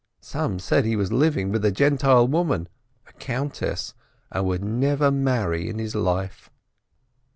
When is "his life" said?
5.77-6.49